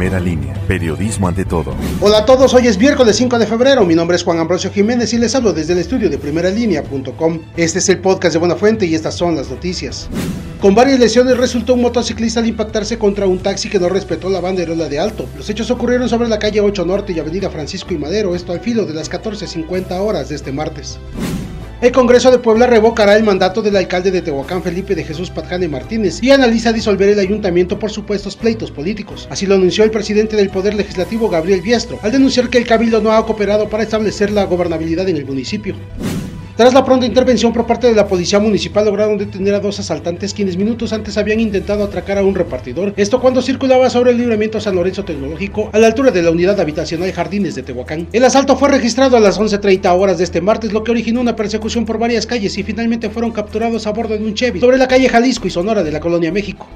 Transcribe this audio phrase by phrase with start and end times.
[0.00, 1.74] Primera línea, periodismo ante todo.
[2.00, 5.12] Hola a todos, hoy es miércoles 5 de febrero, mi nombre es Juan Ambrosio Jiménez
[5.12, 7.40] y les hablo desde el estudio de primeralínea.com.
[7.54, 10.08] Este es el podcast de Buena Fuente y estas son las noticias.
[10.58, 14.40] Con varias lesiones resultó un motociclista al impactarse contra un taxi que no respetó la
[14.40, 15.26] banderola de alto.
[15.36, 18.60] Los hechos ocurrieron sobre la calle 8 Norte y Avenida Francisco y Madero, esto al
[18.60, 20.98] filo de las 14.50 horas de este martes.
[21.80, 25.66] El Congreso de Puebla revocará el mandato del alcalde de Tehuacán, Felipe de Jesús Patjane
[25.66, 29.26] Martínez, y analiza disolver el ayuntamiento por supuestos pleitos políticos.
[29.30, 33.00] Así lo anunció el presidente del Poder Legislativo, Gabriel Biestro, al denunciar que el Cabildo
[33.00, 35.74] no ha cooperado para establecer la gobernabilidad en el municipio.
[36.56, 40.34] Tras la pronta intervención por parte de la policía municipal lograron detener a dos asaltantes
[40.34, 44.60] quienes minutos antes habían intentado atracar a un repartidor, esto cuando circulaba sobre el libramiento
[44.60, 48.08] San Lorenzo Tecnológico a la altura de la unidad habitacional Jardines de Tehuacán.
[48.12, 51.36] El asalto fue registrado a las 11.30 horas de este martes, lo que originó una
[51.36, 54.88] persecución por varias calles y finalmente fueron capturados a bordo de un Chevy sobre la
[54.88, 56.66] calle Jalisco y Sonora de la colonia México.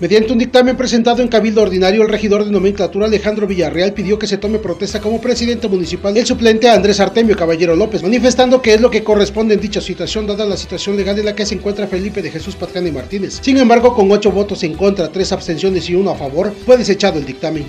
[0.00, 4.26] Mediante un dictamen presentado en Cabildo Ordinario, el regidor de nomenclatura Alejandro Villarreal pidió que
[4.26, 8.80] se tome protesta como presidente municipal el suplente Andrés Artemio Caballero López, manifestando que es
[8.80, 11.86] lo que corresponde en dicha situación, dada la situación legal en la que se encuentra
[11.86, 13.40] Felipe de Jesús y Martínez.
[13.42, 17.18] Sin embargo, con ocho votos en contra, tres abstenciones y uno a favor, fue desechado
[17.18, 17.66] el dictamen.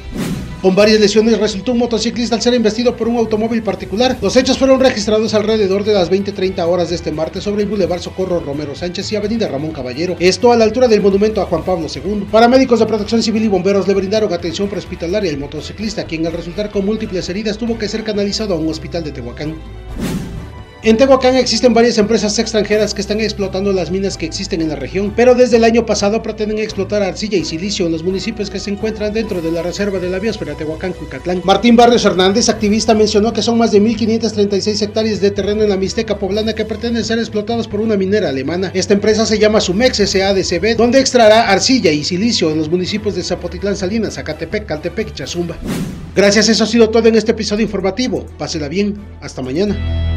[0.62, 4.16] Con varias lesiones resultó un motociclista al ser investido por un automóvil particular.
[4.22, 8.00] Los hechos fueron registrados alrededor de las 20-30 horas de este martes sobre el Boulevard
[8.00, 10.16] Socorro Romero Sánchez y Avenida Ramón Caballero.
[10.20, 12.28] Esto a la altura del monumento a Juan Pablo II.
[12.32, 16.70] Paramédicos de protección civil y bomberos le brindaron atención prehospitalaria al motociclista, quien al resultar
[16.70, 19.56] con múltiples heridas tuvo que ser canalizado a un hospital de Tehuacán.
[20.84, 24.76] En Tehuacán existen varias empresas extranjeras que están explotando las minas que existen en la
[24.76, 28.60] región, pero desde el año pasado pretenden explotar arcilla y silicio en los municipios que
[28.60, 31.44] se encuentran dentro de la reserva de la biosfera Tehuacán-Cuicatlán.
[31.44, 35.78] Martín Barrios Hernández, activista, mencionó que son más de 1.536 hectáreas de terreno en la
[35.78, 38.72] Mixteca poblana que pretenden ser explotados por una minera alemana.
[38.74, 43.22] Esta empresa se llama Sumex SADCB, donde extraerá arcilla y silicio en los municipios de
[43.22, 45.58] Zapotitlán, Salinas, Zacatepec, Caltepec y Chazumba.
[46.16, 48.26] Gracias, eso ha sido todo en este episodio informativo.
[48.40, 50.11] Pásela bien, hasta mañana.